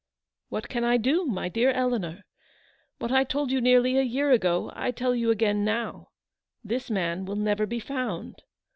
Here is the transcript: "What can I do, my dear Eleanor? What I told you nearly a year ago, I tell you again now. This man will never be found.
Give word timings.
"What 0.49 0.67
can 0.67 0.83
I 0.83 0.97
do, 0.97 1.25
my 1.25 1.47
dear 1.47 1.69
Eleanor? 1.69 2.25
What 2.97 3.11
I 3.11 3.23
told 3.23 3.51
you 3.51 3.61
nearly 3.61 3.99
a 3.99 4.01
year 4.01 4.31
ago, 4.31 4.71
I 4.75 4.89
tell 4.89 5.13
you 5.13 5.29
again 5.29 5.63
now. 5.63 6.07
This 6.63 6.89
man 6.89 7.23
will 7.23 7.35
never 7.35 7.67
be 7.67 7.79
found. 7.79 8.41